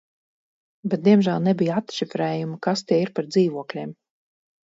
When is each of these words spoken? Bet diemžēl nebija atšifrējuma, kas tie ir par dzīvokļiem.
Bet 0.93 1.03
diemžēl 1.07 1.43
nebija 1.47 1.75
atšifrējuma, 1.81 2.57
kas 2.67 2.83
tie 2.91 2.99
ir 3.05 3.13
par 3.19 3.31
dzīvokļiem. 3.35 3.93